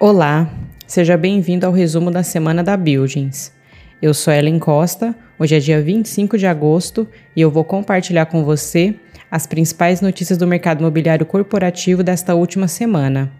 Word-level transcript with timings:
Olá, 0.00 0.48
seja 0.86 1.16
bem-vindo 1.16 1.66
ao 1.66 1.72
resumo 1.72 2.08
da 2.08 2.22
semana 2.22 2.62
da 2.62 2.76
Buildings. 2.76 3.52
Eu 4.00 4.14
sou 4.14 4.32
Ellen 4.32 4.60
Costa, 4.60 5.12
hoje 5.36 5.56
é 5.56 5.58
dia 5.58 5.82
25 5.82 6.38
de 6.38 6.46
agosto 6.46 7.04
e 7.34 7.40
eu 7.40 7.50
vou 7.50 7.64
compartilhar 7.64 8.26
com 8.26 8.44
você 8.44 8.94
as 9.28 9.44
principais 9.44 10.00
notícias 10.00 10.38
do 10.38 10.46
mercado 10.46 10.82
imobiliário 10.82 11.26
corporativo 11.26 12.04
desta 12.04 12.36
última 12.36 12.68
semana. 12.68 13.32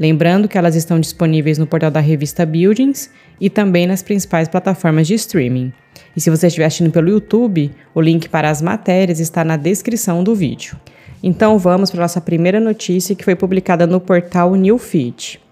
Lembrando 0.00 0.48
que 0.48 0.58
elas 0.58 0.74
estão 0.74 0.98
disponíveis 0.98 1.58
no 1.58 1.66
portal 1.66 1.92
da 1.92 2.00
revista 2.00 2.44
Buildings 2.44 3.08
e 3.40 3.48
também 3.48 3.86
nas 3.86 4.02
principais 4.02 4.48
plataformas 4.48 5.06
de 5.06 5.14
streaming. 5.14 5.72
E 6.16 6.20
se 6.20 6.28
você 6.28 6.48
estiver 6.48 6.64
assistindo 6.64 6.90
pelo 6.90 7.08
YouTube, 7.08 7.70
o 7.94 8.00
link 8.00 8.28
para 8.28 8.50
as 8.50 8.60
matérias 8.60 9.20
está 9.20 9.44
na 9.44 9.56
descrição 9.56 10.24
do 10.24 10.34
vídeo. 10.34 10.76
Então 11.22 11.56
vamos 11.56 11.88
para 11.88 12.00
a 12.00 12.02
nossa 12.02 12.20
primeira 12.20 12.58
notícia 12.58 13.14
que 13.14 13.24
foi 13.24 13.36
publicada 13.36 13.86
no 13.86 14.00
portal 14.00 14.56
Newfeed. 14.56 15.49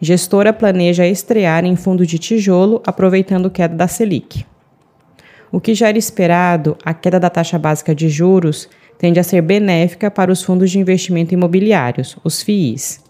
Gestora 0.00 0.52
planeja 0.52 1.06
estrear 1.06 1.64
em 1.64 1.74
fundo 1.74 2.06
de 2.06 2.18
tijolo, 2.18 2.80
aproveitando 2.86 3.50
queda 3.50 3.74
da 3.74 3.88
Selic. 3.88 4.46
O 5.50 5.60
que 5.60 5.74
já 5.74 5.88
era 5.88 5.98
esperado, 5.98 6.76
a 6.84 6.94
queda 6.94 7.18
da 7.18 7.28
taxa 7.28 7.58
básica 7.58 7.92
de 7.92 8.08
juros 8.08 8.68
tende 8.96 9.18
a 9.18 9.24
ser 9.24 9.42
benéfica 9.42 10.08
para 10.08 10.30
os 10.30 10.42
fundos 10.42 10.70
de 10.70 10.78
investimento 10.78 11.34
imobiliários, 11.34 12.16
os 12.22 12.42
FIIs. 12.42 13.02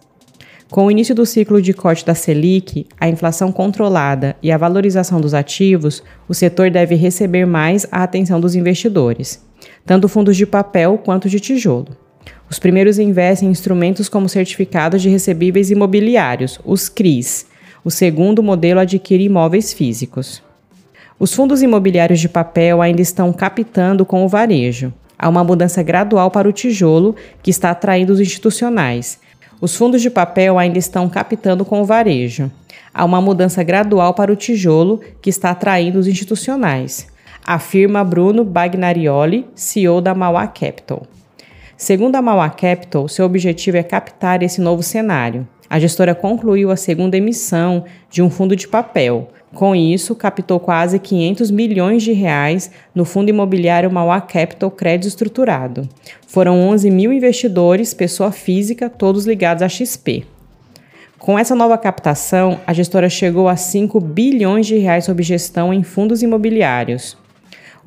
Com 0.70 0.87
o 0.87 0.91
início 0.91 1.14
do 1.14 1.27
ciclo 1.27 1.61
de 1.61 1.74
corte 1.74 2.06
da 2.06 2.14
Selic, 2.14 2.87
a 2.98 3.09
inflação 3.09 3.52
controlada 3.52 4.36
e 4.42 4.50
a 4.50 4.56
valorização 4.56 5.20
dos 5.20 5.34
ativos, 5.34 6.02
o 6.27 6.34
setor 6.34 6.70
deve 6.70 6.95
receber 6.95 7.47
mais 7.47 7.86
a 7.91 8.02
atenção 8.02 8.41
dos 8.41 8.55
investidores, 8.55 9.45
tanto 9.84 10.09
fundos 10.09 10.36
de 10.36 10.47
papel 10.47 10.98
quanto 10.98 11.28
de 11.28 11.41
tijolo. 11.41 12.08
Os 12.51 12.59
primeiros 12.59 12.98
investem 12.98 13.48
em 13.48 13.52
instrumentos 13.52 14.09
como 14.09 14.29
certificados 14.29 15.03
de 15.03 15.09
recebíveis 15.09 15.70
imobiliários, 15.70 16.59
os 16.64 16.89
CRIs. 16.89 17.47
O 17.84 17.91
segundo 17.91 18.42
modelo 18.42 18.81
adquire 18.81 19.25
imóveis 19.25 19.72
físicos. 19.72 20.42
Os 21.19 21.34
fundos 21.34 21.62
imobiliários 21.62 22.20
de 22.20 22.28
papel 22.28 22.81
ainda 22.81 23.03
estão 23.03 23.33
captando 23.33 24.06
com 24.06 24.25
o 24.25 24.28
varejo. 24.28 24.92
Há 25.19 25.28
uma 25.28 25.45
mudança 25.45 25.83
gradual 25.83 26.31
para 26.31 26.48
o 26.48 26.53
tijolo, 26.53 27.14
que 27.42 27.50
está 27.50 27.70
atraindo 27.70 28.12
os 28.12 28.20
institucionais. 28.20 29.19
Os 29.61 29.77
fundos 29.77 30.00
de 30.00 30.09
papel 30.09 30.59
ainda 30.59 30.78
estão 30.78 31.09
captando 31.09 31.65
com 31.65 31.83
o 31.83 31.84
varejo. 31.84 32.50
Há 32.94 33.05
uma 33.05 33.20
mudança 33.20 33.62
gradual 33.62 34.15
para 34.15 34.33
o 34.33 34.37
tijolo, 34.37 35.00
que 35.20 35.28
está 35.28 35.50
atraindo 35.50 35.98
os 35.98 36.06
institucionais. 36.06 37.09
Afirma 37.44 38.05
Bruno 38.05 38.44
Bagnarioli, 38.44 39.47
CEO 39.55 40.00
da 40.00 40.15
Mauá 40.15 40.47
Capital. 40.47 41.03
Segundo 41.79 42.17
a 42.17 42.21
Mauá 42.21 42.51
Capital, 42.51 43.07
seu 43.07 43.25
objetivo 43.25 43.77
é 43.77 43.84
captar 43.84 44.43
esse 44.43 44.61
novo 44.61 44.83
cenário. 44.83 45.47
A 45.71 45.79
gestora 45.79 46.12
concluiu 46.12 46.73
a 46.73 46.77
segunda 46.77 47.17
emissão 47.17 47.84
de 48.11 48.21
um 48.21 48.29
fundo 48.29 48.57
de 48.57 48.67
papel. 48.67 49.29
Com 49.55 49.77
isso, 49.77 50.17
captou 50.17 50.59
quase 50.59 50.99
500 50.99 51.53
milhões 51.53 52.03
de 52.03 52.12
reais 52.12 52.69
no 52.93 53.05
fundo 53.05 53.29
imobiliário 53.29 53.93
Mauá 53.93 54.21
Capital 54.21 54.73
Crédito 54.73 55.06
Estruturado. 55.06 55.89
Foram 56.27 56.59
11 56.69 56.91
mil 56.91 57.12
investidores, 57.12 57.95
pessoa 57.95 58.33
física, 58.33 58.91
todos 58.91 59.25
ligados 59.25 59.62
à 59.62 59.69
XP. 59.69 60.25
Com 61.17 61.39
essa 61.39 61.55
nova 61.55 61.79
captação, 61.79 62.59
a 62.67 62.73
gestora 62.73 63.09
chegou 63.09 63.49
a 63.49 63.55
5 63.55 64.01
bilhões 64.01 64.67
de 64.67 64.77
reais 64.79 65.05
sob 65.05 65.23
gestão 65.23 65.73
em 65.73 65.84
fundos 65.84 66.25
imobiliários. 66.25 67.17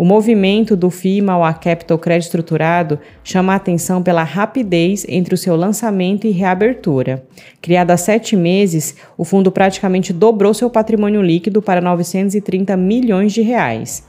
O 0.01 0.03
movimento 0.03 0.75
do 0.75 0.89
FII 0.89 1.21
Mauá 1.21 1.53
Capital 1.53 1.95
Crédito 1.99 2.25
Estruturado 2.25 2.97
chama 3.23 3.53
a 3.53 3.57
atenção 3.57 4.01
pela 4.01 4.23
rapidez 4.23 5.05
entre 5.07 5.35
o 5.35 5.37
seu 5.37 5.55
lançamento 5.55 6.25
e 6.25 6.31
reabertura. 6.31 7.23
Criado 7.61 7.91
há 7.91 7.97
sete 7.97 8.35
meses, 8.35 8.95
o 9.15 9.23
fundo 9.23 9.51
praticamente 9.51 10.11
dobrou 10.11 10.55
seu 10.55 10.71
patrimônio 10.71 11.21
líquido 11.21 11.61
para 11.61 11.79
930 11.79 12.75
milhões 12.77 13.31
de 13.31 13.43
reais. 13.43 14.03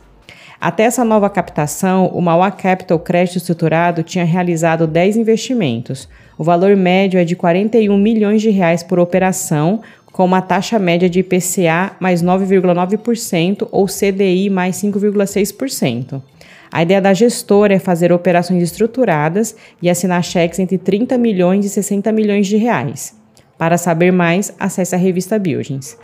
Até 0.58 0.84
essa 0.84 1.04
nova 1.04 1.28
captação, 1.28 2.06
o 2.06 2.22
Mauá 2.22 2.50
Capital 2.50 2.98
Crédito 2.98 3.36
Estruturado 3.36 4.02
tinha 4.02 4.24
realizado 4.24 4.86
10 4.86 5.18
investimentos. 5.18 6.08
O 6.38 6.44
valor 6.44 6.74
médio 6.74 7.20
é 7.20 7.24
de 7.24 7.36
41 7.36 7.98
milhões 7.98 8.40
de 8.40 8.48
reais 8.48 8.82
por 8.82 8.98
operação, 8.98 9.82
com 10.12 10.24
uma 10.24 10.42
taxa 10.42 10.78
média 10.78 11.08
de 11.08 11.20
IPCA 11.20 11.96
mais 11.98 12.22
9,9% 12.22 13.66
ou 13.72 13.86
CDI 13.86 14.50
mais 14.50 14.76
5,6%. 14.76 16.22
A 16.70 16.82
ideia 16.82 17.00
da 17.00 17.12
gestora 17.12 17.74
é 17.74 17.78
fazer 17.78 18.12
operações 18.12 18.62
estruturadas 18.62 19.56
e 19.80 19.90
assinar 19.90 20.22
cheques 20.22 20.58
entre 20.58 20.78
30 20.78 21.18
milhões 21.18 21.64
e 21.64 21.68
60 21.68 22.12
milhões 22.12 22.46
de 22.46 22.56
reais. 22.56 23.14
Para 23.58 23.76
saber 23.76 24.10
mais, 24.10 24.54
acesse 24.58 24.94
a 24.94 24.98
revista 24.98 25.38
Buildings. 25.38 25.98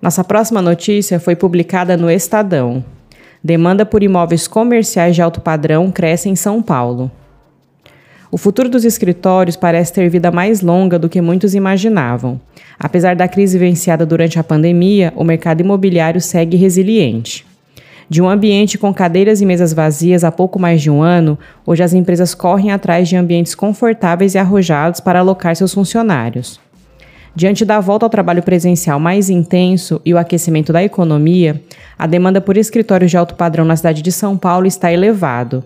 Nossa 0.00 0.24
próxima 0.24 0.62
notícia 0.62 1.20
foi 1.20 1.36
publicada 1.36 1.96
no 1.96 2.10
Estadão. 2.10 2.84
Demanda 3.42 3.84
por 3.84 4.02
imóveis 4.02 4.48
comerciais 4.48 5.14
de 5.14 5.22
alto 5.22 5.40
padrão 5.40 5.90
cresce 5.90 6.28
em 6.28 6.36
São 6.36 6.62
Paulo. 6.62 7.10
O 8.30 8.36
futuro 8.36 8.68
dos 8.68 8.84
escritórios 8.84 9.56
parece 9.56 9.92
ter 9.92 10.08
vida 10.10 10.30
mais 10.30 10.60
longa 10.60 10.98
do 10.98 11.08
que 11.08 11.20
muitos 11.20 11.54
imaginavam. 11.54 12.38
Apesar 12.78 13.16
da 13.16 13.26
crise 13.26 13.58
vivenciada 13.58 14.04
durante 14.04 14.38
a 14.38 14.44
pandemia, 14.44 15.12
o 15.16 15.24
mercado 15.24 15.62
imobiliário 15.62 16.20
segue 16.20 16.56
resiliente. 16.56 17.46
De 18.10 18.20
um 18.20 18.28
ambiente 18.28 18.76
com 18.76 18.92
cadeiras 18.92 19.40
e 19.40 19.46
mesas 19.46 19.72
vazias 19.72 20.24
há 20.24 20.32
pouco 20.32 20.58
mais 20.58 20.82
de 20.82 20.90
um 20.90 21.02
ano, 21.02 21.38
hoje 21.66 21.82
as 21.82 21.94
empresas 21.94 22.34
correm 22.34 22.70
atrás 22.70 23.08
de 23.08 23.16
ambientes 23.16 23.54
confortáveis 23.54 24.34
e 24.34 24.38
arrojados 24.38 25.00
para 25.00 25.20
alocar 25.20 25.56
seus 25.56 25.72
funcionários. 25.72 26.60
Diante 27.34 27.64
da 27.64 27.80
volta 27.80 28.04
ao 28.04 28.10
trabalho 28.10 28.42
presencial 28.42 28.98
mais 29.00 29.30
intenso 29.30 30.00
e 30.04 30.12
o 30.12 30.18
aquecimento 30.18 30.72
da 30.72 30.82
economia, 30.82 31.62
a 31.98 32.06
demanda 32.06 32.40
por 32.40 32.56
escritórios 32.56 33.10
de 33.10 33.16
alto 33.16 33.34
padrão 33.34 33.64
na 33.64 33.76
cidade 33.76 34.02
de 34.02 34.12
São 34.12 34.36
Paulo 34.36 34.66
está 34.66 34.92
elevado. 34.92 35.62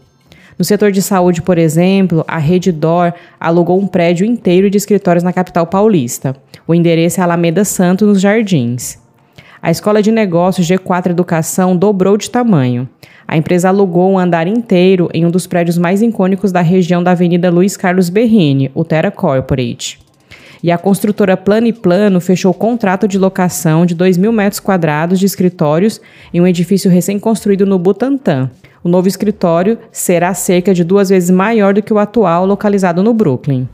No 0.58 0.64
setor 0.64 0.92
de 0.92 1.00
saúde, 1.02 1.42
por 1.42 1.58
exemplo, 1.58 2.24
a 2.28 2.38
Rede 2.38 2.70
Dor 2.70 3.12
alugou 3.40 3.80
um 3.80 3.86
prédio 3.86 4.26
inteiro 4.26 4.68
de 4.68 4.76
escritórios 4.76 5.24
na 5.24 5.32
capital 5.32 5.66
paulista. 5.66 6.36
O 6.66 6.74
endereço 6.74 7.20
é 7.20 7.22
Alameda 7.22 7.64
Santos, 7.64 8.06
nos 8.06 8.20
Jardins. 8.20 8.98
A 9.60 9.70
Escola 9.70 10.02
de 10.02 10.10
Negócios 10.10 10.66
G4 10.66 11.10
Educação 11.10 11.76
dobrou 11.76 12.16
de 12.16 12.28
tamanho. 12.30 12.88
A 13.26 13.36
empresa 13.36 13.68
alugou 13.68 14.10
um 14.10 14.18
andar 14.18 14.46
inteiro 14.46 15.08
em 15.14 15.24
um 15.24 15.30
dos 15.30 15.46
prédios 15.46 15.78
mais 15.78 16.02
icônicos 16.02 16.52
da 16.52 16.60
região 16.60 17.02
da 17.02 17.12
Avenida 17.12 17.50
Luiz 17.50 17.76
Carlos 17.76 18.10
Berrini, 18.10 18.70
o 18.74 18.84
Terra 18.84 19.10
Corporate. 19.10 20.00
E 20.62 20.70
a 20.70 20.78
construtora 20.78 21.36
Plano 21.36 21.66
e 21.66 21.72
Plano 21.72 22.20
fechou 22.20 22.54
contrato 22.54 23.08
de 23.08 23.18
locação 23.18 23.84
de 23.84 23.96
2 23.96 24.16
mil 24.16 24.30
metros 24.30 24.60
quadrados 24.60 25.18
de 25.18 25.26
escritórios 25.26 26.00
em 26.32 26.40
um 26.40 26.46
edifício 26.46 26.88
recém-construído 26.88 27.66
no 27.66 27.78
Butantã. 27.80 28.48
O 28.84 28.88
novo 28.88 29.08
escritório 29.08 29.76
será 29.90 30.32
cerca 30.34 30.72
de 30.72 30.84
duas 30.84 31.08
vezes 31.08 31.30
maior 31.30 31.74
do 31.74 31.82
que 31.82 31.92
o 31.92 31.98
atual, 31.98 32.46
localizado 32.46 33.02
no 33.02 33.12
Brooklyn. 33.12 33.68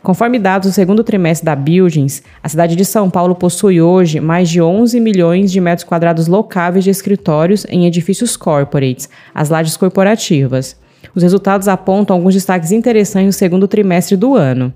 Conforme 0.00 0.38
dados 0.38 0.70
do 0.70 0.74
segundo 0.74 1.04
trimestre 1.04 1.46
da 1.46 1.54
Buildings, 1.54 2.22
a 2.42 2.48
cidade 2.48 2.74
de 2.74 2.84
São 2.84 3.08
Paulo 3.08 3.34
possui 3.34 3.80
hoje 3.80 4.20
mais 4.20 4.48
de 4.48 4.60
11 4.60 4.98
milhões 5.00 5.50
de 5.50 5.60
metros 5.60 5.84
quadrados 5.84 6.26
locáveis 6.26 6.84
de 6.84 6.90
escritórios 6.90 7.64
em 7.68 7.86
edifícios 7.86 8.36
corporates, 8.36 9.08
as 9.34 9.48
lajes 9.48 9.76
corporativas. 9.76 10.76
Os 11.14 11.22
resultados 11.22 11.68
apontam 11.68 12.16
alguns 12.16 12.34
destaques 12.34 12.72
interessantes 12.72 13.26
no 13.26 13.32
segundo 13.32 13.68
trimestre 13.68 14.16
do 14.16 14.34
ano. 14.34 14.72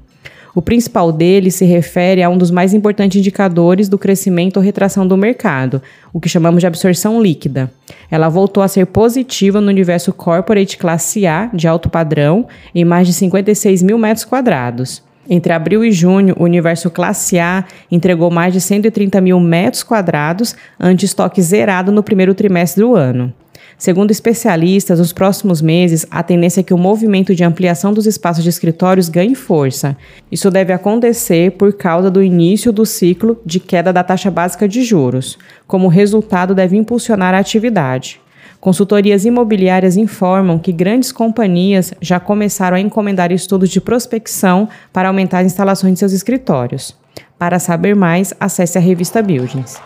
O 0.56 0.62
principal 0.62 1.12
deles 1.12 1.54
se 1.56 1.66
refere 1.66 2.22
a 2.22 2.30
um 2.30 2.38
dos 2.38 2.50
mais 2.50 2.72
importantes 2.72 3.18
indicadores 3.18 3.90
do 3.90 3.98
crescimento 3.98 4.56
ou 4.56 4.62
retração 4.62 5.06
do 5.06 5.14
mercado, 5.14 5.82
o 6.14 6.18
que 6.18 6.30
chamamos 6.30 6.60
de 6.60 6.66
absorção 6.66 7.20
líquida. 7.20 7.70
Ela 8.10 8.30
voltou 8.30 8.62
a 8.62 8.68
ser 8.68 8.86
positiva 8.86 9.60
no 9.60 9.68
universo 9.68 10.14
corporate 10.14 10.78
classe 10.78 11.26
A, 11.26 11.50
de 11.52 11.68
alto 11.68 11.90
padrão, 11.90 12.46
em 12.74 12.86
mais 12.86 13.06
de 13.06 13.12
56 13.12 13.82
mil 13.82 13.98
metros 13.98 14.24
quadrados. 14.24 15.02
Entre 15.28 15.52
abril 15.52 15.84
e 15.84 15.92
junho, 15.92 16.34
o 16.38 16.44
universo 16.44 16.88
classe 16.88 17.38
A 17.38 17.66
entregou 17.92 18.30
mais 18.30 18.54
de 18.54 18.60
130 18.62 19.20
mil 19.20 19.38
metros 19.38 19.82
quadrados, 19.82 20.56
ante 20.80 21.04
estoque 21.04 21.42
zerado 21.42 21.92
no 21.92 22.02
primeiro 22.02 22.32
trimestre 22.32 22.82
do 22.82 22.96
ano. 22.96 23.30
Segundo 23.78 24.10
especialistas, 24.10 24.98
nos 24.98 25.12
próximos 25.12 25.60
meses, 25.60 26.06
a 26.10 26.22
tendência 26.22 26.60
é 26.60 26.62
que 26.62 26.72
o 26.72 26.78
movimento 26.78 27.34
de 27.34 27.44
ampliação 27.44 27.92
dos 27.92 28.06
espaços 28.06 28.42
de 28.42 28.48
escritórios 28.48 29.10
ganhe 29.10 29.34
força. 29.34 29.96
Isso 30.32 30.50
deve 30.50 30.72
acontecer 30.72 31.52
por 31.52 31.74
causa 31.74 32.10
do 32.10 32.22
início 32.22 32.72
do 32.72 32.86
ciclo 32.86 33.38
de 33.44 33.60
queda 33.60 33.92
da 33.92 34.02
taxa 34.02 34.30
básica 34.30 34.66
de 34.66 34.82
juros. 34.82 35.38
Como 35.66 35.88
resultado, 35.88 36.54
deve 36.54 36.76
impulsionar 36.76 37.34
a 37.34 37.38
atividade. 37.38 38.18
Consultorias 38.58 39.26
imobiliárias 39.26 39.98
informam 39.98 40.58
que 40.58 40.72
grandes 40.72 41.12
companhias 41.12 41.92
já 42.00 42.18
começaram 42.18 42.78
a 42.78 42.80
encomendar 42.80 43.30
estudos 43.30 43.68
de 43.68 43.80
prospecção 43.80 44.68
para 44.90 45.08
aumentar 45.08 45.40
as 45.40 45.46
instalações 45.46 45.92
de 45.92 45.98
seus 45.98 46.12
escritórios. 46.12 46.96
Para 47.38 47.58
saber 47.58 47.94
mais, 47.94 48.32
acesse 48.40 48.78
a 48.78 48.80
revista 48.80 49.22
Buildings. 49.22 49.78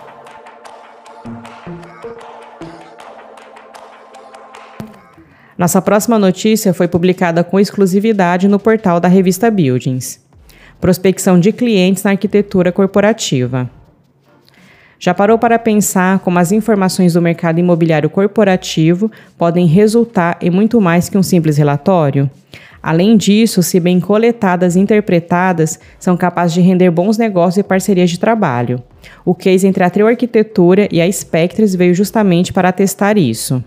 Nossa 5.60 5.82
próxima 5.82 6.18
notícia 6.18 6.72
foi 6.72 6.88
publicada 6.88 7.44
com 7.44 7.60
exclusividade 7.60 8.48
no 8.48 8.58
portal 8.58 8.98
da 8.98 9.08
revista 9.08 9.50
Buildings. 9.50 10.18
Prospecção 10.80 11.38
de 11.38 11.52
clientes 11.52 12.02
na 12.02 12.12
arquitetura 12.12 12.72
corporativa. 12.72 13.68
Já 14.98 15.12
parou 15.12 15.38
para 15.38 15.58
pensar 15.58 16.20
como 16.20 16.38
as 16.38 16.50
informações 16.50 17.12
do 17.12 17.20
mercado 17.20 17.60
imobiliário 17.60 18.08
corporativo 18.08 19.12
podem 19.36 19.66
resultar 19.66 20.38
em 20.40 20.48
muito 20.48 20.80
mais 20.80 21.10
que 21.10 21.18
um 21.18 21.22
simples 21.22 21.58
relatório? 21.58 22.30
Além 22.82 23.14
disso, 23.18 23.62
se 23.62 23.78
bem 23.78 24.00
coletadas 24.00 24.76
e 24.76 24.80
interpretadas, 24.80 25.78
são 25.98 26.16
capazes 26.16 26.54
de 26.54 26.62
render 26.62 26.90
bons 26.90 27.18
negócios 27.18 27.58
e 27.58 27.62
parcerias 27.62 28.08
de 28.08 28.18
trabalho. 28.18 28.82
O 29.26 29.34
case 29.34 29.66
entre 29.66 29.84
a 29.84 29.90
Trio 29.90 30.06
Arquitetura 30.06 30.88
e 30.90 31.02
a 31.02 31.12
Spectres 31.12 31.74
veio 31.74 31.94
justamente 31.94 32.50
para 32.50 32.70
atestar 32.70 33.18
isso. 33.18 33.62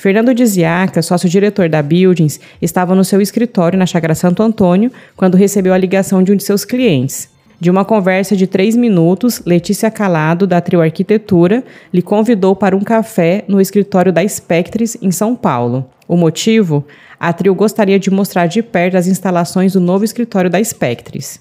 Fernando 0.00 0.32
Diziaca, 0.32 1.02
sócio-diretor 1.02 1.68
da 1.68 1.82
Buildings, 1.82 2.40
estava 2.62 2.94
no 2.94 3.04
seu 3.04 3.20
escritório 3.20 3.78
na 3.78 3.84
Chácara 3.84 4.14
Santo 4.14 4.42
Antônio 4.42 4.90
quando 5.14 5.36
recebeu 5.36 5.74
a 5.74 5.76
ligação 5.76 6.22
de 6.22 6.32
um 6.32 6.36
de 6.36 6.42
seus 6.42 6.64
clientes. 6.64 7.28
De 7.60 7.70
uma 7.70 7.84
conversa 7.84 8.34
de 8.34 8.46
três 8.46 8.74
minutos, 8.74 9.42
Letícia 9.44 9.90
Calado, 9.90 10.46
da 10.46 10.58
Trio 10.58 10.80
Arquitetura, 10.80 11.62
lhe 11.92 12.00
convidou 12.00 12.56
para 12.56 12.74
um 12.74 12.80
café 12.80 13.44
no 13.46 13.60
escritório 13.60 14.10
da 14.10 14.26
Spectres, 14.26 14.96
em 15.02 15.10
São 15.10 15.36
Paulo. 15.36 15.84
O 16.08 16.16
motivo? 16.16 16.82
A 17.18 17.30
Trio 17.34 17.54
gostaria 17.54 17.98
de 17.98 18.10
mostrar 18.10 18.46
de 18.46 18.62
perto 18.62 18.96
as 18.96 19.06
instalações 19.06 19.74
do 19.74 19.80
novo 19.80 20.02
escritório 20.02 20.48
da 20.48 20.64
Spectres. 20.64 21.38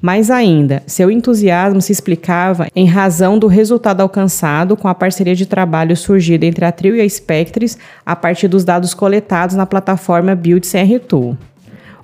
Mais 0.00 0.30
ainda, 0.30 0.82
seu 0.86 1.10
entusiasmo 1.10 1.82
se 1.82 1.90
explicava 1.90 2.68
em 2.74 2.86
razão 2.86 3.38
do 3.38 3.48
resultado 3.48 4.00
alcançado 4.00 4.76
com 4.76 4.86
a 4.86 4.94
parceria 4.94 5.34
de 5.34 5.44
trabalho 5.44 5.96
surgida 5.96 6.46
entre 6.46 6.64
a 6.64 6.70
Trio 6.70 6.94
e 6.94 7.00
a 7.00 7.08
Spectres 7.08 7.76
a 8.06 8.14
partir 8.14 8.46
dos 8.46 8.64
dados 8.64 8.94
coletados 8.94 9.56
na 9.56 9.66
plataforma 9.66 10.36
Build 10.36 10.66
CR 10.68 11.18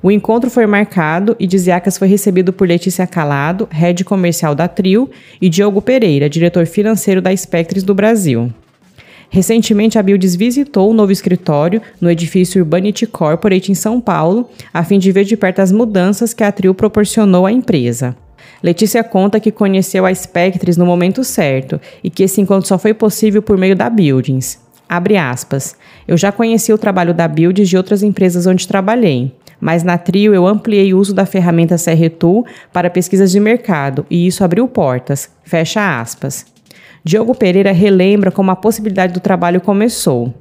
O 0.03 0.11
encontro 0.11 0.51
foi 0.51 0.67
marcado 0.67 1.37
e 1.39 1.47
Diziacas 1.47 1.97
foi 1.97 2.09
recebido 2.09 2.53
por 2.53 2.67
Letícia 2.67 3.07
Calado, 3.07 3.69
head 3.71 4.05
comercial 4.05 4.57
da 4.57 4.67
Trio, 4.67 5.09
e 5.41 5.49
Diogo 5.49 5.81
Pereira, 5.81 6.29
diretor 6.29 6.67
financeiro 6.67 7.23
da 7.23 7.35
Spectres 7.37 7.85
do 7.85 7.95
Brasil. 7.95 8.53
Recentemente, 9.35 9.99
a 9.99 10.03
Builds 10.03 10.37
visitou 10.37 10.89
o 10.89 10.95
novo 10.95 11.11
escritório 11.11 11.83
no 12.01 12.09
edifício 12.09 12.63
Urbanity 12.63 13.05
Corporate 13.05 13.73
em 13.73 13.75
São 13.75 14.01
Paulo, 14.01 14.49
a 14.73 14.85
fim 14.85 14.97
de 14.97 15.11
ver 15.11 15.25
de 15.25 15.37
perto 15.37 15.59
as 15.59 15.73
mudanças 15.73 16.33
que 16.33 16.45
a 16.45 16.53
Trio 16.53 16.73
proporcionou 16.73 17.45
à 17.45 17.51
empresa. 17.51 18.17
Letícia 18.63 19.03
conta 19.03 19.41
que 19.41 19.51
conheceu 19.51 20.07
a 20.07 20.15
Spectres 20.15 20.77
no 20.77 20.87
momento 20.87 21.25
certo 21.25 21.81
e 22.01 22.11
que 22.11 22.23
esse 22.23 22.41
encontro 22.41 22.69
só 22.69 22.79
foi 22.79 22.95
possível 22.95 23.43
por 23.43 23.59
meio 23.59 23.75
da 23.75 23.91
Buildings. 23.91 24.61
Abre 24.89 25.17
aspas. 25.17 25.75
Eu 26.07 26.17
já 26.17 26.31
conheci 26.31 26.73
o 26.73 26.79
trabalho 26.79 27.13
da 27.13 27.27
Buildings 27.27 27.69
de 27.69 27.77
outras 27.77 28.05
empresas 28.05 28.47
onde 28.47 28.69
trabalhei, 28.69 29.35
mas 29.61 29.83
na 29.83 29.99
Trio 29.99 30.33
eu 30.33 30.47
ampliei 30.47 30.95
o 30.95 30.99
uso 30.99 31.13
da 31.13 31.27
ferramenta 31.27 31.75
CRTool 31.75 32.47
para 32.73 32.89
pesquisas 32.89 33.33
de 33.33 33.41
mercado 33.41 34.07
e 34.09 34.29
isso 34.29 34.45
abriu 34.45 34.69
portas. 34.69 35.29
Fecha 35.43 36.01
aspas. 36.01 36.54
Diogo 37.07 37.35
Pereira 37.35 37.71
relembra 37.71 38.31
como 38.31 38.51
a 38.51 38.57
possibilidade 38.57 39.13
do 39.13 39.21
trabalho 39.21 39.61
começou. 39.61 40.33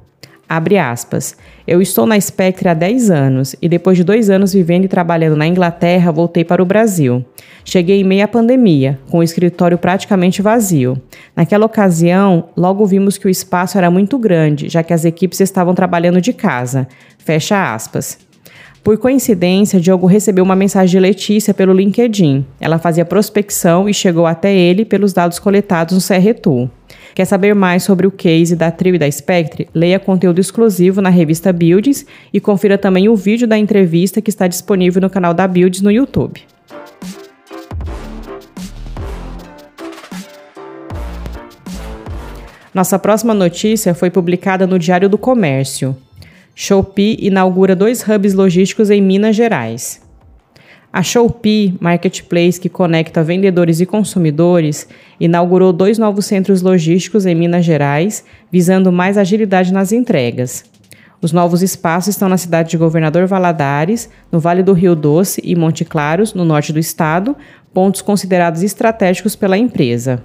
Abre 0.48 0.78
aspas. 0.78 1.36
Eu 1.66 1.82
estou 1.82 2.06
na 2.06 2.18
Spectre 2.18 2.70
há 2.70 2.74
10 2.74 3.10
anos 3.10 3.54
e 3.60 3.68
depois 3.68 3.98
de 3.98 4.04
dois 4.04 4.30
anos 4.30 4.54
vivendo 4.54 4.86
e 4.86 4.88
trabalhando 4.88 5.36
na 5.36 5.46
Inglaterra, 5.46 6.10
voltei 6.10 6.42
para 6.42 6.62
o 6.62 6.66
Brasil. 6.66 7.22
Cheguei 7.66 8.00
em 8.00 8.04
meio 8.04 8.24
à 8.24 8.28
pandemia, 8.28 8.98
com 9.10 9.18
o 9.18 9.22
escritório 9.22 9.76
praticamente 9.76 10.40
vazio. 10.40 10.98
Naquela 11.36 11.66
ocasião, 11.66 12.48
logo 12.56 12.86
vimos 12.86 13.18
que 13.18 13.26
o 13.26 13.30
espaço 13.30 13.76
era 13.76 13.90
muito 13.90 14.18
grande, 14.18 14.70
já 14.70 14.82
que 14.82 14.94
as 14.94 15.04
equipes 15.04 15.40
estavam 15.40 15.74
trabalhando 15.74 16.20
de 16.20 16.32
casa. 16.32 16.88
Fecha 17.18 17.74
aspas. 17.74 18.18
Por 18.84 18.98
coincidência, 18.98 19.80
Diogo 19.80 20.06
recebeu 20.06 20.44
uma 20.44 20.54
mensagem 20.54 20.90
de 20.90 21.00
Letícia 21.00 21.54
pelo 21.54 21.72
LinkedIn. 21.72 22.44
Ela 22.60 22.78
fazia 22.78 23.02
prospecção 23.02 23.88
e 23.88 23.94
chegou 23.94 24.26
até 24.26 24.54
ele 24.54 24.84
pelos 24.84 25.14
dados 25.14 25.38
coletados 25.38 25.94
no 25.94 26.16
CRTool. 26.16 26.70
Quer 27.14 27.24
saber 27.24 27.54
mais 27.54 27.82
sobre 27.82 28.06
o 28.06 28.10
case 28.10 28.54
da 28.54 28.70
Trio 28.70 28.96
e 28.96 28.98
da 28.98 29.10
Spectre? 29.10 29.70
Leia 29.74 29.98
conteúdo 29.98 30.38
exclusivo 30.38 31.00
na 31.00 31.08
revista 31.08 31.50
Builds 31.50 32.04
e 32.30 32.38
confira 32.38 32.76
também 32.76 33.08
o 33.08 33.16
vídeo 33.16 33.48
da 33.48 33.56
entrevista 33.56 34.20
que 34.20 34.28
está 34.28 34.46
disponível 34.46 35.00
no 35.00 35.08
canal 35.08 35.32
da 35.32 35.48
Builds 35.48 35.80
no 35.80 35.90
YouTube. 35.90 36.42
Nossa 42.74 42.98
próxima 42.98 43.32
notícia 43.32 43.94
foi 43.94 44.10
publicada 44.10 44.66
no 44.66 44.78
Diário 44.78 45.08
do 45.08 45.16
Comércio. 45.16 45.96
Shopee 46.54 47.18
inaugura 47.20 47.74
dois 47.74 48.02
hubs 48.06 48.32
logísticos 48.32 48.88
em 48.88 49.02
Minas 49.02 49.34
Gerais. 49.34 50.00
A 50.92 51.02
Shopee, 51.02 51.76
marketplace 51.80 52.60
que 52.60 52.68
conecta 52.68 53.24
vendedores 53.24 53.80
e 53.80 53.86
consumidores, 53.86 54.86
inaugurou 55.18 55.72
dois 55.72 55.98
novos 55.98 56.26
centros 56.26 56.62
logísticos 56.62 57.26
em 57.26 57.34
Minas 57.34 57.64
Gerais, 57.64 58.24
visando 58.52 58.92
mais 58.92 59.18
agilidade 59.18 59.72
nas 59.72 59.90
entregas. 59.90 60.64
Os 61.20 61.32
novos 61.32 61.62
espaços 61.62 62.14
estão 62.14 62.28
na 62.28 62.36
cidade 62.36 62.70
de 62.70 62.76
Governador 62.76 63.26
Valadares, 63.26 64.08
no 64.30 64.38
Vale 64.38 64.62
do 64.62 64.72
Rio 64.72 64.94
Doce 64.94 65.40
e 65.42 65.56
Monte 65.56 65.84
Claros, 65.84 66.32
no 66.34 66.44
norte 66.44 66.72
do 66.72 66.78
estado, 66.78 67.34
pontos 67.72 68.00
considerados 68.00 68.62
estratégicos 68.62 69.34
pela 69.34 69.58
empresa. 69.58 70.22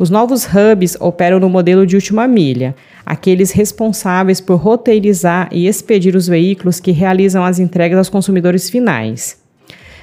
Os 0.00 0.08
novos 0.08 0.46
hubs 0.46 0.96
operam 0.98 1.38
no 1.38 1.50
modelo 1.50 1.86
de 1.86 1.94
última 1.94 2.26
milha, 2.26 2.74
aqueles 3.04 3.50
responsáveis 3.50 4.40
por 4.40 4.56
roteirizar 4.56 5.46
e 5.52 5.66
expedir 5.66 6.16
os 6.16 6.26
veículos 6.26 6.80
que 6.80 6.90
realizam 6.90 7.44
as 7.44 7.58
entregas 7.58 7.98
aos 7.98 8.08
consumidores 8.08 8.70
finais. 8.70 9.38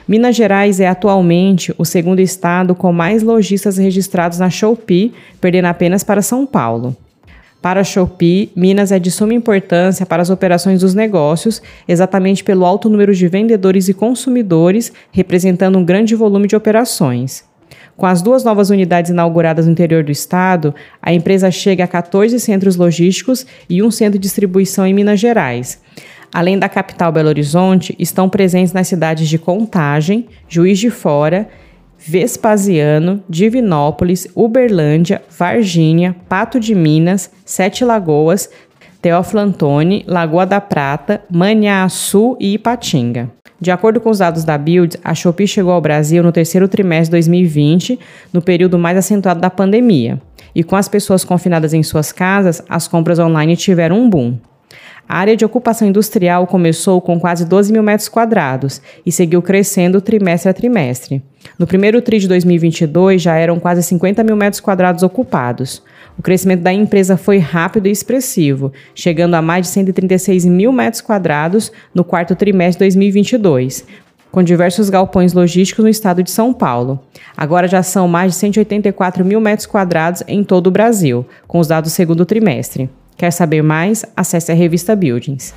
Minas 0.08 0.36
Gerais 0.36 0.80
é 0.80 0.88
atualmente 0.88 1.74
o 1.80 1.84
segundo 1.84 2.20
estado 2.20 2.76
com 2.76 2.94
mais 2.94 3.24
lojistas 3.24 3.80
registrados 3.80 4.38
na 4.38 4.52
Shopee, 4.52 5.14
perdendo 5.42 5.66
apenas 5.66 6.04
para 6.04 6.22
São 6.22 6.46
Paulo. 6.46 6.96
Para 7.60 7.80
a 7.80 7.84
Shopee, 7.84 8.52
Minas 8.56 8.92
é 8.92 9.00
de 9.00 9.10
suma 9.10 9.34
importância 9.34 10.06
para 10.06 10.22
as 10.22 10.30
operações 10.30 10.82
dos 10.82 10.94
negócios, 10.94 11.60
exatamente 11.88 12.44
pelo 12.44 12.68
alto 12.68 12.88
número 12.88 13.16
de 13.16 13.28
vendedores 13.28 13.90
e 13.90 13.96
consumidores, 13.96 14.94
representando 15.12 15.80
um 15.80 15.84
grande 15.84 16.14
volume 16.14 16.48
de 16.48 16.56
operações. 16.56 17.47
Com 17.98 18.06
as 18.06 18.22
duas 18.22 18.44
novas 18.44 18.70
unidades 18.70 19.10
inauguradas 19.10 19.66
no 19.66 19.72
interior 19.72 20.04
do 20.04 20.12
estado, 20.12 20.74
a 21.02 21.12
empresa 21.12 21.50
chega 21.50 21.84
a 21.84 21.88
14 21.88 22.40
centros 22.40 22.76
logísticos 22.76 23.44
e 23.68 23.82
um 23.82 23.90
centro 23.90 24.20
de 24.20 24.24
distribuição 24.24 24.86
em 24.86 24.94
Minas 24.94 25.20
Gerais. 25.20 25.82
Além 26.32 26.60
da 26.60 26.70
capital 26.70 27.12
Belo 27.12 27.30
Horizonte, 27.30 27.96
estão 27.98 28.30
presentes 28.30 28.72
nas 28.72 28.88
cidades 28.88 29.28
de 29.28 29.40
Contagem, 29.40 30.28
Juiz 30.48 30.78
de 30.78 30.92
Fora, 30.92 31.50
Vespasiano, 31.98 33.24
Divinópolis, 33.28 34.28
Uberlândia, 34.36 35.24
Varginha, 35.36 36.16
Pato 36.30 36.60
de 36.60 36.76
Minas, 36.76 37.32
Sete 37.44 37.84
Lagoas, 37.84 38.48
Teófilo 39.02 39.42
Antoni, 39.42 40.06
Lagoa 40.08 40.46
da 40.46 40.62
Prata, 40.62 41.24
Maniaçu 41.32 42.38
e 42.40 42.54
Ipatinga. 42.54 43.32
De 43.60 43.72
acordo 43.72 44.00
com 44.00 44.10
os 44.10 44.20
dados 44.20 44.44
da 44.44 44.58
Build, 44.58 44.98
a 45.04 45.16
Shopee 45.16 45.48
chegou 45.48 45.72
ao 45.72 45.82
Brasil 45.82 46.22
no 46.22 46.32
terceiro 46.32 46.68
trimestre 46.68 47.06
de 47.06 47.12
2020, 47.12 48.00
no 48.32 48.42
período 48.42 48.78
mais 48.78 48.98
acentuado 48.98 49.40
da 49.40 49.50
pandemia. 49.50 50.22
E 50.54 50.64
com 50.64 50.76
as 50.76 50.88
pessoas 50.88 51.24
confinadas 51.24 51.74
em 51.74 51.82
suas 51.82 52.12
casas, 52.12 52.62
as 52.70 52.88
compras 52.88 53.18
online 53.18 53.56
tiveram 53.56 54.00
um 54.00 54.10
boom. 54.10 54.38
A 55.10 55.20
área 55.20 55.38
de 55.38 55.46
ocupação 55.46 55.88
industrial 55.88 56.46
começou 56.46 57.00
com 57.00 57.18
quase 57.18 57.46
12 57.46 57.72
mil 57.72 57.82
metros 57.82 58.10
quadrados 58.10 58.82
e 59.06 59.12
seguiu 59.12 59.42
crescendo 59.42 60.02
trimestre 60.02 60.50
a 60.50 60.54
trimestre. 60.54 61.24
No 61.58 61.66
primeiro 61.66 62.02
TRI 62.02 62.20
de 62.20 62.28
2022, 62.28 63.22
já 63.22 63.38
eram 63.38 63.58
quase 63.58 63.82
50 63.82 64.22
mil 64.24 64.36
metros 64.36 64.60
quadrados 64.60 65.04
ocupados. 65.04 65.82
O 66.18 66.22
crescimento 66.22 66.62
da 66.62 66.74
empresa 66.74 67.16
foi 67.16 67.38
rápido 67.38 67.88
e 67.88 67.92
expressivo, 67.92 68.74
chegando 68.96 69.36
a 69.36 69.42
mais 69.42 69.68
de 69.68 69.72
136 69.72 70.46
mil 70.46 70.72
metros 70.72 71.00
quadrados 71.00 71.72
no 71.94 72.04
quarto 72.04 72.36
trimestre 72.36 72.80
de 72.88 72.96
2022, 72.96 73.86
com 74.32 74.42
diversos 74.42 74.90
galpões 74.90 75.34
logísticos 75.34 75.84
no 75.84 75.90
estado 75.90 76.24
de 76.24 76.32
São 76.32 76.52
Paulo. 76.52 77.00
Agora 77.36 77.68
já 77.68 77.84
são 77.84 78.08
mais 78.08 78.34
de 78.34 78.40
184 78.40 79.24
mil 79.24 79.40
metros 79.40 79.68
quadrados 79.68 80.24
em 80.28 80.44
todo 80.44 80.68
o 80.68 80.72
Brasil, 80.72 81.24
com 81.48 81.60
os 81.60 81.68
dados 81.68 81.92
do 81.92 81.96
segundo 81.96 82.26
trimestre. 82.26 82.90
Quer 83.16 83.32
saber 83.32 83.62
mais? 83.62 84.04
Acesse 84.16 84.52
a 84.52 84.56
revista 84.56 84.96
Buildings. 84.96 85.54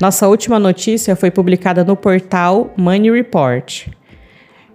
Nossa 0.00 0.28
última 0.28 0.58
notícia 0.58 1.14
foi 1.16 1.30
publicada 1.30 1.84
no 1.84 1.96
portal 1.96 2.72
Money 2.76 3.10
Report. 3.10 3.88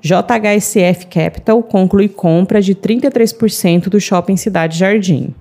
JHSF 0.05 1.07
Capital 1.09 1.63
conclui 1.63 2.09
compra 2.09 2.61
de 2.61 2.75
33% 2.75 3.87
do 3.87 4.01
Shopping 4.01 4.35
Cidade 4.35 4.77
Jardim. 4.77 5.33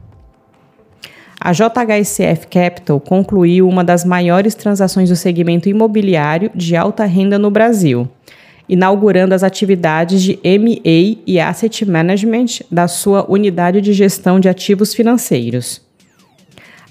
A 1.40 1.52
JHSF 1.52 2.46
Capital 2.46 3.00
concluiu 3.00 3.68
uma 3.68 3.82
das 3.82 4.04
maiores 4.04 4.54
transações 4.54 5.08
do 5.08 5.16
segmento 5.16 5.68
imobiliário 5.68 6.48
de 6.54 6.76
alta 6.76 7.04
renda 7.04 7.38
no 7.38 7.50
Brasil. 7.50 8.08
inaugurando 8.68 9.34
as 9.34 9.42
atividades 9.42 10.22
de 10.22 10.38
MA 10.44 11.20
e 11.26 11.40
Asset 11.40 11.84
Management 11.84 12.62
da 12.70 12.86
sua 12.86 13.28
unidade 13.28 13.80
de 13.80 13.92
gestão 13.92 14.38
de 14.38 14.48
ativos 14.48 14.94
financeiros. 14.94 15.82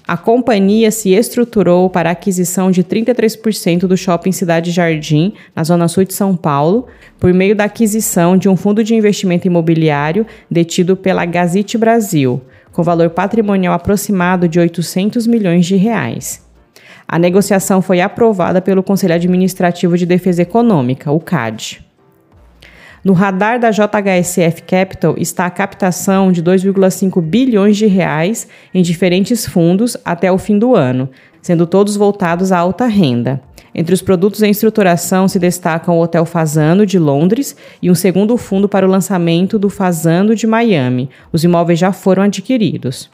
A 0.06 0.16
companhia 0.16 0.90
se 0.90 1.10
estruturou 1.10 1.88
para 1.88 2.08
a 2.08 2.12
aquisição 2.12 2.70
de 2.70 2.82
33% 2.82 3.86
do 3.86 3.96
shopping 3.96 4.32
Cidade 4.32 4.72
Jardim, 4.72 5.32
na 5.54 5.62
zona 5.62 5.86
sul 5.86 6.04
de 6.04 6.12
São 6.12 6.36
Paulo, 6.36 6.86
por 7.20 7.32
meio 7.32 7.54
da 7.54 7.64
aquisição 7.64 8.36
de 8.36 8.48
um 8.48 8.56
fundo 8.56 8.82
de 8.82 8.96
investimento 8.96 9.46
imobiliário 9.46 10.26
detido 10.50 10.96
pela 10.96 11.24
Gazite 11.24 11.78
Brasil, 11.78 12.42
com 12.72 12.82
valor 12.82 13.10
patrimonial 13.10 13.74
aproximado 13.74 14.48
de 14.48 14.58
800 14.58 15.26
milhões 15.26 15.66
de 15.66 15.76
reais. 15.76 16.44
A 17.06 17.18
negociação 17.18 17.80
foi 17.80 18.00
aprovada 18.00 18.60
pelo 18.60 18.82
Conselho 18.82 19.14
Administrativo 19.14 19.96
de 19.96 20.06
Defesa 20.06 20.42
Econômica, 20.42 21.12
o 21.12 21.20
CAD. 21.20 21.91
No 23.04 23.14
radar 23.14 23.58
da 23.58 23.72
JHSF 23.72 24.62
Capital 24.62 25.16
está 25.18 25.46
a 25.46 25.50
captação 25.50 26.30
de 26.30 26.40
2,5 26.40 27.20
bilhões 27.20 27.76
de 27.76 27.86
reais 27.86 28.46
em 28.72 28.80
diferentes 28.80 29.44
fundos 29.44 29.96
até 30.04 30.30
o 30.30 30.38
fim 30.38 30.56
do 30.56 30.76
ano, 30.76 31.10
sendo 31.40 31.66
todos 31.66 31.96
voltados 31.96 32.52
à 32.52 32.58
alta 32.58 32.86
renda. 32.86 33.42
Entre 33.74 33.92
os 33.92 34.02
produtos 34.02 34.40
em 34.40 34.50
estruturação 34.50 35.26
se 35.26 35.40
destacam 35.40 35.98
o 35.98 36.02
Hotel 36.02 36.24
Fazano 36.24 36.86
de 36.86 36.96
Londres 36.96 37.56
e 37.82 37.90
um 37.90 37.94
segundo 37.94 38.36
fundo 38.36 38.68
para 38.68 38.86
o 38.86 38.90
lançamento 38.90 39.58
do 39.58 39.68
Fazano 39.68 40.36
de 40.36 40.46
Miami. 40.46 41.10
Os 41.32 41.42
imóveis 41.42 41.80
já 41.80 41.90
foram 41.90 42.22
adquiridos. 42.22 43.10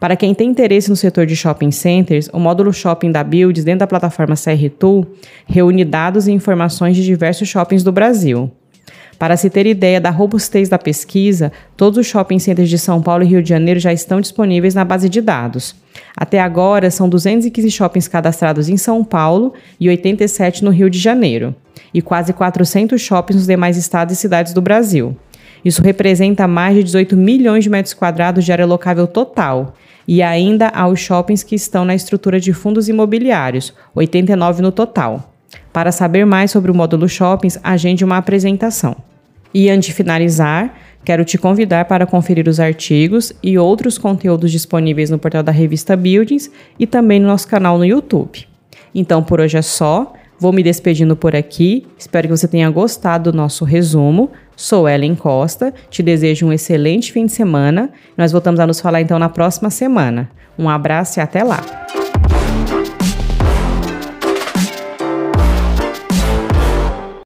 Para 0.00 0.16
quem 0.16 0.32
tem 0.32 0.48
interesse 0.48 0.88
no 0.88 0.96
setor 0.96 1.26
de 1.26 1.36
shopping 1.36 1.70
centers, 1.70 2.30
o 2.32 2.38
módulo 2.38 2.72
shopping 2.72 3.12
da 3.12 3.22
Builds 3.22 3.64
dentro 3.64 3.80
da 3.80 3.86
plataforma 3.86 4.34
CR 4.34 4.70
Tool 4.78 5.06
reúne 5.46 5.84
dados 5.84 6.26
e 6.26 6.32
informações 6.32 6.96
de 6.96 7.04
diversos 7.04 7.48
shoppings 7.48 7.82
do 7.82 7.92
Brasil. 7.92 8.50
Para 9.18 9.36
se 9.36 9.48
ter 9.48 9.66
ideia 9.66 10.00
da 10.00 10.10
robustez 10.10 10.68
da 10.68 10.78
pesquisa, 10.78 11.50
todos 11.76 11.98
os 11.98 12.06
shopping 12.06 12.38
centers 12.38 12.68
de 12.68 12.78
São 12.78 13.00
Paulo 13.00 13.22
e 13.22 13.26
Rio 13.26 13.42
de 13.42 13.48
Janeiro 13.48 13.80
já 13.80 13.92
estão 13.92 14.20
disponíveis 14.20 14.74
na 14.74 14.84
base 14.84 15.08
de 15.08 15.20
dados. 15.22 15.74
Até 16.14 16.38
agora, 16.38 16.90
são 16.90 17.08
215 17.08 17.70
shoppings 17.70 18.08
cadastrados 18.08 18.68
em 18.68 18.76
São 18.76 19.02
Paulo 19.02 19.54
e 19.80 19.88
87 19.88 20.62
no 20.62 20.70
Rio 20.70 20.90
de 20.90 20.98
Janeiro, 20.98 21.54
e 21.94 22.02
quase 22.02 22.32
400 22.34 23.00
shoppings 23.00 23.36
nos 23.36 23.46
demais 23.46 23.78
estados 23.78 24.14
e 24.14 24.16
cidades 24.16 24.52
do 24.52 24.60
Brasil. 24.60 25.16
Isso 25.64 25.82
representa 25.82 26.46
mais 26.46 26.76
de 26.76 26.84
18 26.84 27.16
milhões 27.16 27.64
de 27.64 27.70
metros 27.70 27.94
quadrados 27.94 28.44
de 28.44 28.52
área 28.52 28.66
locável 28.66 29.06
total. 29.06 29.74
E 30.06 30.22
ainda 30.22 30.68
há 30.68 30.86
os 30.86 31.00
shoppings 31.00 31.42
que 31.42 31.56
estão 31.56 31.84
na 31.84 31.94
estrutura 31.94 32.38
de 32.38 32.52
fundos 32.52 32.88
imobiliários, 32.88 33.74
89 33.94 34.62
no 34.62 34.70
total. 34.70 35.35
Para 35.72 35.92
saber 35.92 36.24
mais 36.24 36.50
sobre 36.50 36.70
o 36.70 36.74
módulo 36.74 37.08
Shoppings, 37.08 37.58
agende 37.62 38.04
uma 38.04 38.16
apresentação. 38.16 38.96
E 39.52 39.70
antes 39.70 39.88
de 39.88 39.94
finalizar, 39.94 40.74
quero 41.04 41.24
te 41.24 41.38
convidar 41.38 41.84
para 41.86 42.06
conferir 42.06 42.48
os 42.48 42.60
artigos 42.60 43.32
e 43.42 43.56
outros 43.56 43.96
conteúdos 43.96 44.50
disponíveis 44.50 45.08
no 45.10 45.18
portal 45.18 45.42
da 45.42 45.52
revista 45.52 45.96
Buildings 45.96 46.50
e 46.78 46.86
também 46.86 47.20
no 47.20 47.26
nosso 47.26 47.48
canal 47.48 47.78
no 47.78 47.84
YouTube. 47.84 48.46
Então, 48.94 49.22
por 49.22 49.40
hoje 49.40 49.56
é 49.56 49.62
só. 49.62 50.12
Vou 50.38 50.52
me 50.52 50.62
despedindo 50.62 51.16
por 51.16 51.34
aqui. 51.34 51.86
Espero 51.98 52.28
que 52.28 52.36
você 52.36 52.46
tenha 52.46 52.68
gostado 52.68 53.32
do 53.32 53.36
nosso 53.36 53.64
resumo. 53.64 54.30
Sou 54.54 54.88
Ellen 54.88 55.14
Costa. 55.14 55.72
Te 55.88 56.02
desejo 56.02 56.46
um 56.46 56.52
excelente 56.52 57.12
fim 57.12 57.26
de 57.26 57.32
semana. 57.32 57.90
Nós 58.16 58.32
voltamos 58.32 58.60
a 58.60 58.66
nos 58.66 58.80
falar 58.80 59.00
então 59.00 59.18
na 59.18 59.28
próxima 59.28 59.70
semana. 59.70 60.30
Um 60.58 60.68
abraço 60.68 61.18
e 61.18 61.22
até 61.22 61.42
lá! 61.42 61.60